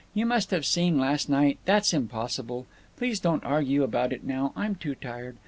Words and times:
You 0.15 0.25
must 0.25 0.49
have 0.49 0.65
seen 0.65 0.97
last 0.97 1.29
night; 1.29 1.59
that's 1.65 1.93
impossible. 1.93 2.65
Please 2.97 3.19
don't 3.19 3.43
argue 3.45 3.83
about 3.83 4.11
it 4.11 4.23
now; 4.23 4.51
I'm 4.55 4.73
too 4.73 4.95
tired. 4.95 5.37